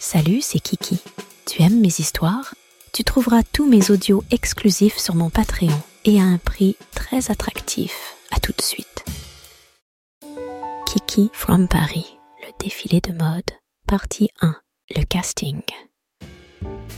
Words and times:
Salut, 0.00 0.40
c'est 0.42 0.60
Kiki. 0.60 1.00
Tu 1.44 1.60
aimes 1.62 1.80
mes 1.80 1.88
histoires? 1.88 2.54
Tu 2.92 3.02
trouveras 3.02 3.42
tous 3.42 3.68
mes 3.68 3.90
audios 3.90 4.22
exclusifs 4.30 4.96
sur 4.96 5.16
mon 5.16 5.28
Patreon 5.28 5.82
et 6.04 6.20
à 6.20 6.24
un 6.24 6.38
prix 6.38 6.76
très 6.94 7.32
attractif. 7.32 8.14
À 8.30 8.38
tout 8.38 8.52
de 8.56 8.62
suite. 8.62 9.04
Kiki 10.86 11.30
from 11.32 11.66
Paris, 11.66 12.16
le 12.42 12.52
défilé 12.62 13.00
de 13.00 13.12
mode, 13.12 13.50
partie 13.86 14.30
1, 14.40 14.54
le 14.96 15.04
casting. 15.04 15.62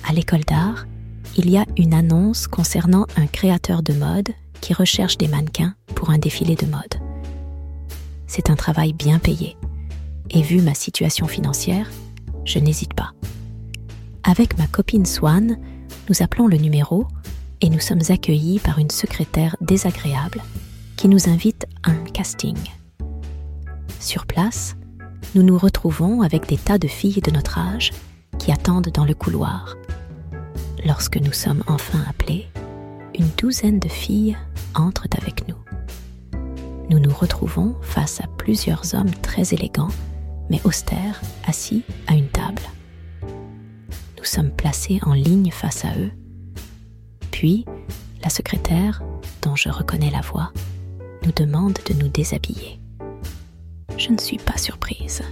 À 0.06 0.12
l'école 0.12 0.44
d'art, 0.44 0.86
il 1.36 1.48
y 1.48 1.56
a 1.56 1.64
une 1.78 1.94
annonce 1.94 2.48
concernant 2.48 3.06
un 3.16 3.26
créateur 3.26 3.82
de 3.82 3.94
mode 3.94 4.28
qui 4.60 4.74
recherche 4.74 5.16
des 5.16 5.28
mannequins 5.28 5.74
pour 5.94 6.10
un 6.10 6.18
défilé 6.18 6.54
de 6.54 6.66
mode. 6.66 6.96
C'est 8.26 8.50
un 8.50 8.56
travail 8.56 8.92
bien 8.92 9.18
payé. 9.18 9.56
Et 10.28 10.42
vu 10.42 10.60
ma 10.60 10.74
situation 10.74 11.26
financière, 11.26 11.90
je 12.44 12.58
n'hésite 12.58 12.94
pas. 12.94 13.12
Avec 14.22 14.58
ma 14.58 14.66
copine 14.66 15.06
Swan, 15.06 15.58
nous 16.08 16.22
appelons 16.22 16.46
le 16.46 16.56
numéro 16.56 17.06
et 17.60 17.68
nous 17.68 17.80
sommes 17.80 18.02
accueillis 18.08 18.58
par 18.58 18.78
une 18.78 18.90
secrétaire 18.90 19.56
désagréable 19.60 20.42
qui 20.96 21.08
nous 21.08 21.28
invite 21.28 21.66
à 21.82 21.90
un 21.90 22.04
casting. 22.12 22.56
Sur 23.98 24.26
place, 24.26 24.76
nous 25.34 25.42
nous 25.42 25.58
retrouvons 25.58 26.22
avec 26.22 26.48
des 26.48 26.56
tas 26.56 26.78
de 26.78 26.88
filles 26.88 27.20
de 27.20 27.30
notre 27.30 27.58
âge 27.58 27.92
qui 28.38 28.52
attendent 28.52 28.90
dans 28.92 29.04
le 29.04 29.14
couloir. 29.14 29.76
Lorsque 30.84 31.18
nous 31.18 31.32
sommes 31.32 31.62
enfin 31.66 32.02
appelés, 32.08 32.48
une 33.18 33.28
douzaine 33.36 33.78
de 33.78 33.88
filles 33.88 34.36
entrent 34.74 35.06
avec 35.20 35.46
nous. 35.48 35.56
Nous 36.88 36.98
nous 36.98 37.12
retrouvons 37.12 37.76
face 37.82 38.20
à 38.20 38.26
plusieurs 38.38 38.94
hommes 38.94 39.10
très 39.22 39.54
élégants 39.54 39.90
mais 40.50 40.60
austère, 40.64 41.20
assis 41.46 41.84
à 42.08 42.14
une 42.14 42.28
table. 42.28 42.62
Nous 44.18 44.24
sommes 44.24 44.50
placés 44.50 44.98
en 45.02 45.14
ligne 45.14 45.50
face 45.50 45.84
à 45.84 45.96
eux. 45.96 46.10
Puis, 47.30 47.64
la 48.22 48.28
secrétaire, 48.28 49.02
dont 49.42 49.56
je 49.56 49.70
reconnais 49.70 50.10
la 50.10 50.20
voix, 50.20 50.52
nous 51.24 51.32
demande 51.32 51.78
de 51.88 51.94
nous 51.94 52.08
déshabiller. 52.08 52.80
Je 53.96 54.10
ne 54.10 54.18
suis 54.18 54.38
pas 54.38 54.58
surprise. 54.58 55.22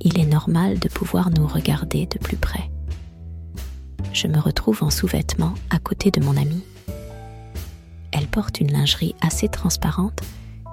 Il 0.00 0.18
est 0.18 0.26
normal 0.26 0.78
de 0.78 0.88
pouvoir 0.88 1.30
nous 1.30 1.46
regarder 1.46 2.06
de 2.06 2.18
plus 2.18 2.36
près. 2.36 2.70
Je 4.12 4.28
me 4.28 4.38
retrouve 4.38 4.82
en 4.82 4.90
sous-vêtements 4.90 5.54
à 5.70 5.78
côté 5.78 6.10
de 6.10 6.20
mon 6.20 6.36
amie. 6.36 6.64
Elle 8.12 8.26
porte 8.28 8.60
une 8.60 8.72
lingerie 8.72 9.14
assez 9.20 9.48
transparente 9.48 10.22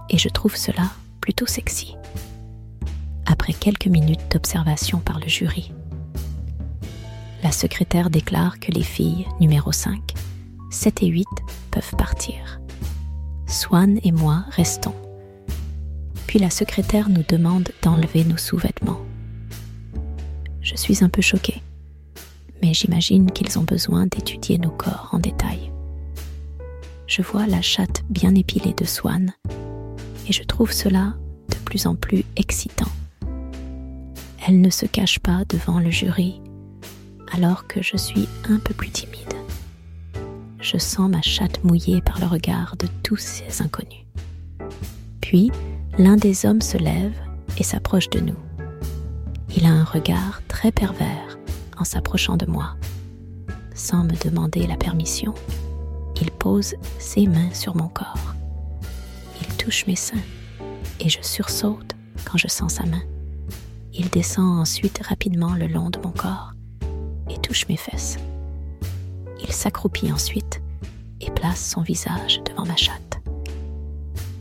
et 0.10 0.18
je 0.18 0.30
trouve 0.30 0.56
cela 0.56 0.90
plutôt 1.20 1.46
sexy 1.46 1.96
après 3.34 3.54
quelques 3.54 3.88
minutes 3.88 4.32
d'observation 4.32 5.00
par 5.00 5.20
le 5.20 5.28
jury. 5.28 5.72
La 7.42 7.52
secrétaire 7.52 8.12
déclare 8.12 8.60
que 8.60 8.72
les 8.72 8.84
filles 8.84 9.26
numéro 9.40 9.72
5, 9.72 10.14
7 10.70 11.02
et 11.02 11.08
8 11.08 11.28
peuvent 11.72 11.96
partir. 11.98 12.62
Swan 13.48 14.00
et 14.04 14.12
moi 14.12 14.46
restons. 14.52 14.94
Puis 16.28 16.38
la 16.38 16.52
secrétaire 16.52 17.10
nous 17.10 17.24
demande 17.28 17.70
d'enlever 17.82 18.24
nos 18.24 18.38
sous-vêtements. 18.38 19.02
Je 20.62 20.76
suis 20.76 21.04
un 21.04 21.10
peu 21.10 21.24
choquée, 21.24 21.64
mais 22.62 22.76
j'imagine 22.76 23.32
qu'ils 23.32 23.58
ont 23.58 23.64
besoin 23.64 24.06
d'étudier 24.06 24.60
nos 24.60 24.70
corps 24.70 25.10
en 25.12 25.18
détail. 25.18 25.72
Je 27.08 27.24
vois 27.24 27.48
la 27.48 27.64
chatte 27.64 28.04
bien 28.12 28.36
épilée 28.36 28.76
de 28.76 28.86
Swan 28.86 29.34
et 30.30 30.34
je 30.34 30.44
trouve 30.44 30.72
cela 30.72 31.16
de 31.50 31.56
plus 31.66 31.88
en 31.88 31.96
plus 31.96 32.24
excitant. 32.36 32.92
Elle 34.46 34.60
ne 34.60 34.70
se 34.70 34.86
cache 34.86 35.20
pas 35.20 35.46
devant 35.48 35.80
le 35.80 35.90
jury, 35.90 36.42
alors 37.32 37.66
que 37.66 37.82
je 37.82 37.96
suis 37.96 38.28
un 38.50 38.58
peu 38.58 38.74
plus 38.74 38.90
timide. 38.90 39.34
Je 40.60 40.78
sens 40.78 41.10
ma 41.10 41.22
chatte 41.22 41.64
mouillée 41.64 42.02
par 42.02 42.20
le 42.20 42.26
regard 42.26 42.76
de 42.76 42.88
tous 43.04 43.18
ces 43.18 43.62
inconnus. 43.62 44.06
Puis, 45.22 45.50
l'un 45.98 46.18
des 46.18 46.46
hommes 46.46 46.62
se 46.62 46.78
lève 46.78 47.14
et 47.58 47.64
s'approche 47.64 48.10
de 48.10 48.20
nous. 48.20 48.38
Il 49.56 49.66
a 49.66 49.70
un 49.70 49.86
regard 49.86 50.42
très 50.50 50.74
pervers 50.74 51.38
en 51.78 51.86
s'approchant 51.86 52.36
de 52.36 52.46
moi. 52.46 52.76
Sans 53.74 54.04
me 54.04 54.22
demander 54.26 54.68
la 54.68 54.76
permission, 54.76 55.34
il 56.22 56.32
pose 56.32 56.76
ses 57.00 57.28
mains 57.28 57.54
sur 57.54 57.78
mon 57.78 57.88
corps. 57.88 58.36
Il 59.40 59.48
touche 59.56 59.88
mes 59.88 59.96
seins 59.96 60.22
et 61.00 61.08
je 61.08 61.22
sursaute 61.22 61.96
quand 62.26 62.38
je 62.38 62.50
sens 62.50 62.74
sa 62.74 62.86
main. 62.86 63.02
Il 63.96 64.10
descend 64.10 64.60
ensuite 64.60 65.02
rapidement 65.04 65.54
le 65.54 65.68
long 65.68 65.92
de 65.92 66.00
mon 66.00 66.12
corps 66.12 66.54
et 67.30 67.38
touche 67.38 67.68
mes 67.68 67.78
fesses. 67.78 68.18
Il 69.40 69.52
s'accroupit 69.52 70.12
ensuite 70.12 70.62
et 71.22 71.30
place 71.30 71.64
son 71.64 71.82
visage 71.82 72.42
devant 72.50 72.66
ma 72.66 72.76
chatte. 72.76 73.20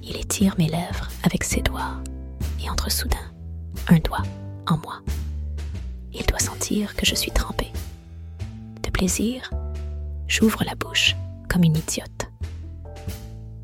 Il 0.03 0.17
étire 0.17 0.55
mes 0.59 0.69
lèvres 0.69 1.09
avec 1.23 1.45
ses 1.45 1.61
doigts 1.61 2.03
et 2.65 2.71
entre 2.71 2.91
soudain 2.91 3.19
un 3.89 3.99
doigt 3.99 4.23
en 4.67 4.79
moi. 4.79 5.01
Il 6.15 6.25
doit 6.27 6.39
sentir 6.39 6.95
que 6.97 7.05
je 7.05 7.15
suis 7.15 7.31
trempée. 7.31 7.73
De 8.83 8.91
plaisir, 8.91 9.51
j'ouvre 10.29 10.65
la 10.65 10.75
bouche 10.75 11.15
comme 11.49 11.65
une 11.65 11.77
idiote. 11.77 12.31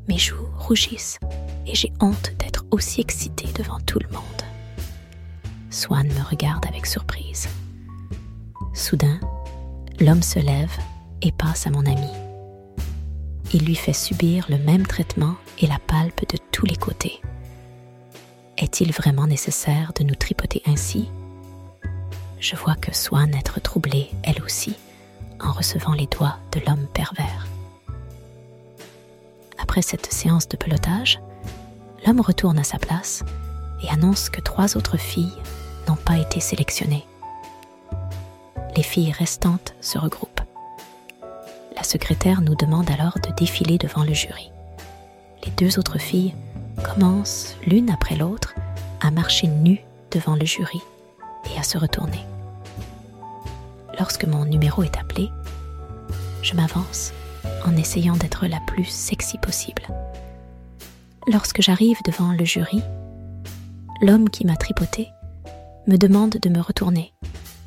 Mes 0.07 0.17
joues 0.19 0.47
rougissent 0.55 1.19
et 1.65 1.73
j'ai 1.73 1.91
honte 1.99 2.33
d'être 2.37 2.65
aussi 2.69 3.01
excitée 3.01 3.51
devant 3.53 3.79
tout 3.79 3.99
le 3.99 4.09
monde. 4.09 4.23
Swan 5.71 6.07
me 6.07 6.21
regarde 6.27 6.65
avec 6.65 6.85
surprise. 6.85 7.47
Soudain, 8.73 9.19
l'homme 9.99 10.23
se 10.23 10.39
lève 10.39 10.71
et 11.21 11.31
passe 11.31 11.67
à 11.67 11.69
mon 11.69 11.85
ami. 11.85 12.09
Il 13.53 13.65
lui 13.65 13.75
fait 13.75 13.93
subir 13.93 14.45
le 14.49 14.57
même 14.57 14.87
traitement 14.87 15.35
et 15.59 15.67
la 15.67 15.79
palpe 15.79 16.21
de 16.31 16.37
tous 16.51 16.65
les 16.65 16.75
côtés. 16.75 17.21
Est-il 18.57 18.91
vraiment 18.91 19.27
nécessaire 19.27 19.93
de 19.93 20.03
nous 20.03 20.15
tripoter 20.15 20.61
ainsi? 20.65 21.09
Je 22.39 22.55
vois 22.55 22.75
que 22.75 22.95
Swan 22.95 23.33
être 23.35 23.59
troublée, 23.59 24.09
elle 24.23 24.41
aussi, 24.43 24.75
en 25.39 25.51
recevant 25.51 25.93
les 25.93 26.07
doigts 26.07 26.37
de 26.51 26.61
l'homme 26.65 26.87
pervers. 26.93 27.47
Après 29.57 29.81
cette 29.81 30.11
séance 30.11 30.47
de 30.47 30.57
pelotage, 30.57 31.19
l'homme 32.05 32.21
retourne 32.21 32.57
à 32.57 32.63
sa 32.63 32.79
place 32.79 33.23
et 33.83 33.89
annonce 33.89 34.29
que 34.29 34.41
trois 34.41 34.77
autres 34.77 34.97
filles 34.97 35.33
pas 35.95 36.17
été 36.17 36.39
sélectionnées. 36.39 37.05
Les 38.75 38.83
filles 38.83 39.11
restantes 39.11 39.73
se 39.81 39.97
regroupent. 39.97 40.41
La 41.75 41.83
secrétaire 41.83 42.41
nous 42.41 42.55
demande 42.55 42.89
alors 42.91 43.17
de 43.19 43.33
défiler 43.35 43.77
devant 43.77 44.03
le 44.03 44.13
jury. 44.13 44.51
Les 45.45 45.51
deux 45.51 45.79
autres 45.79 45.99
filles 45.99 46.33
commencent 46.83 47.55
l'une 47.65 47.89
après 47.89 48.15
l'autre 48.15 48.55
à 49.01 49.11
marcher 49.11 49.47
nues 49.47 49.83
devant 50.11 50.35
le 50.35 50.45
jury 50.45 50.81
et 51.53 51.59
à 51.59 51.63
se 51.63 51.77
retourner. 51.77 52.25
Lorsque 53.97 54.25
mon 54.25 54.45
numéro 54.45 54.83
est 54.83 54.97
appelé, 54.97 55.29
je 56.41 56.53
m'avance 56.53 57.13
en 57.65 57.75
essayant 57.75 58.15
d'être 58.15 58.47
la 58.47 58.59
plus 58.67 58.85
sexy 58.85 59.37
possible. 59.37 59.83
Lorsque 61.27 61.61
j'arrive 61.61 61.97
devant 62.05 62.31
le 62.31 62.45
jury, 62.45 62.81
l'homme 64.01 64.29
qui 64.29 64.45
m'a 64.45 64.55
tripoté 64.55 65.09
me 65.89 65.97
demande 65.97 66.37
de 66.39 66.49
me 66.49 66.61
retourner 66.61 67.15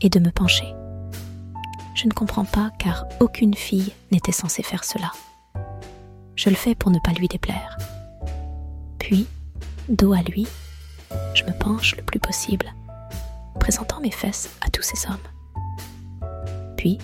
et 0.00 0.08
de 0.08 0.20
me 0.20 0.30
pencher. 0.30 0.72
Je 1.96 2.06
ne 2.06 2.12
comprends 2.12 2.44
pas 2.44 2.70
car 2.78 3.04
aucune 3.18 3.54
fille 3.54 3.92
n'était 4.12 4.30
censée 4.30 4.62
faire 4.62 4.84
cela. 4.84 5.10
Je 6.36 6.48
le 6.48 6.54
fais 6.54 6.76
pour 6.76 6.92
ne 6.92 7.00
pas 7.00 7.10
lui 7.10 7.26
déplaire. 7.26 7.76
Puis, 9.00 9.26
dos 9.88 10.12
à 10.12 10.22
lui, 10.22 10.46
je 11.34 11.42
me 11.42 11.50
penche 11.50 11.96
le 11.96 12.04
plus 12.04 12.20
possible, 12.20 12.72
présentant 13.58 14.00
mes 14.00 14.12
fesses 14.12 14.50
à 14.60 14.70
tous 14.70 14.82
ces 14.82 15.08
hommes. 15.08 16.30
Puis, 16.76 16.98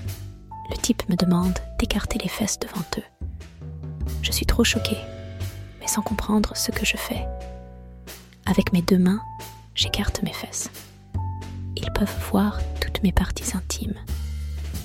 le 0.70 0.76
type 0.76 1.02
me 1.08 1.16
demande 1.16 1.58
d'écarter 1.80 2.20
les 2.20 2.28
fesses 2.28 2.60
devant 2.60 2.84
eux. 2.96 3.26
Je 4.22 4.30
suis 4.30 4.46
trop 4.46 4.62
choquée, 4.62 4.98
mais 5.80 5.88
sans 5.88 6.02
comprendre 6.02 6.56
ce 6.56 6.70
que 6.70 6.86
je 6.86 6.96
fais. 6.96 7.26
Avec 8.46 8.72
mes 8.72 8.82
deux 8.82 8.98
mains, 8.98 9.20
j'écarte 9.74 10.22
mes 10.22 10.32
fesses 10.32 10.70
ils 11.78 11.92
peuvent 11.92 12.16
voir 12.30 12.58
toutes 12.80 13.02
mes 13.02 13.12
parties 13.12 13.56
intimes, 13.56 13.94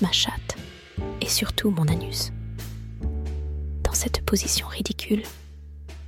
ma 0.00 0.12
chatte 0.12 0.56
et 1.20 1.28
surtout 1.28 1.70
mon 1.70 1.86
anus. 1.88 2.32
Dans 3.82 3.92
cette 3.92 4.24
position 4.24 4.66
ridicule, 4.68 5.22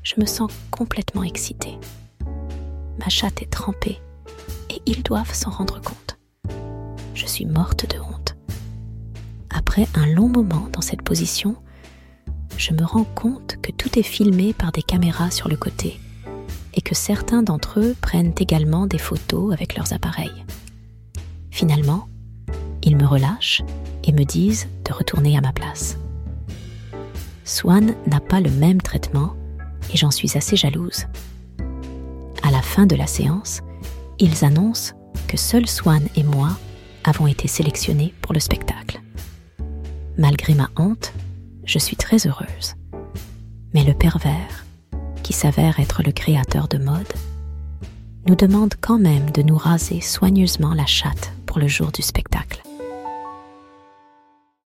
je 0.03 0.15
me 0.21 0.27
sens 0.27 0.51
complètement 0.71 1.23
excitée. 1.23 1.79
Ma 2.99 3.09
chatte 3.09 3.43
est 3.43 3.51
trempée 3.51 4.01
et 4.71 4.81
ils 4.87 5.03
doivent 5.03 5.35
s'en 5.35 5.51
rendre 5.51 5.81
compte. 5.81 6.19
Je 7.15 7.27
suis 7.27 7.47
morte 7.47 7.93
de 7.93 8.01
honte. 8.01 8.37
Après 9.51 9.87
un 9.95 10.07
long 10.07 10.29
moment 10.29 10.69
dans 10.73 10.81
cette 10.81 11.03
position, 11.03 11.57
je 12.57 12.73
me 12.73 12.85
rends 12.85 13.05
compte 13.05 13.57
que 13.63 13.73
tout 13.73 13.99
est 13.99 14.03
filmé 14.03 14.53
par 14.53 14.73
des 14.73 14.83
caméras 14.83 15.31
sur 15.31 15.49
le 15.49 15.57
côté 15.57 16.01
et 16.75 16.83
que 16.83 16.95
certains 16.95 17.43
d'entre 17.43 17.81
eux 17.81 17.97
prennent 18.01 18.35
également 18.39 18.87
des 18.87 18.99
photos 18.99 19.53
avec 19.53 19.77
leurs 19.77 19.93
appareils. 19.93 20.45
Finalement, 21.57 22.07
Ils 22.83 22.99
me 22.99 23.07
relâchent 23.07 23.63
et 24.05 24.13
me 24.13 24.25
disent 24.25 24.69
de 24.85 24.93
retourner 24.93 25.39
à 25.39 25.41
ma 25.41 25.55
place. 25.55 25.97
Swan 27.47 27.95
n'a 28.07 28.21
pas 28.21 28.41
le 28.41 28.51
même 28.51 28.83
traitement 28.83 29.33
et 29.91 29.97
j'en 29.97 30.11
suis 30.11 30.37
assez 30.37 30.55
jalouse. 30.55 31.07
À 32.43 32.51
la 32.51 32.61
fin 32.61 32.85
de 32.85 32.95
la 32.95 33.07
séance, 33.07 33.63
ils 34.19 34.45
annoncent 34.45 34.93
que 35.29 35.39
seul 35.39 35.67
Swan 35.67 36.07
et 36.15 36.25
moi 36.25 36.51
avons 37.05 37.27
été 37.27 37.49
sélectionnés 37.49 38.13
pour 38.21 38.35
le 38.35 38.41
spectacle. 38.41 39.01
Malgré 40.19 40.53
ma 40.53 40.69
honte, 40.77 41.15
je 41.65 41.79
suis 41.79 41.97
très 41.97 42.27
heureuse. 42.27 42.75
Mais 43.73 43.83
le 43.83 43.95
pervers, 43.95 44.67
qui 45.23 45.33
s'avère 45.33 45.81
être 45.81 46.03
le 46.05 46.13
créateur 46.13 46.69
de 46.69 46.77
mode, 46.77 47.15
nous 48.29 48.37
demande 48.37 48.75
quand 48.79 48.99
même 48.99 49.31
de 49.31 49.41
nous 49.41 49.57
raser 49.57 50.03
soigneusement 50.03 50.75
la 50.75 50.87
chatte 50.87 51.33
le 51.59 51.69
jour 51.69 51.91
du 51.93 52.03
spectacle. 52.03 52.66